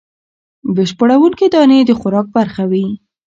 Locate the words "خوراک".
1.99-2.27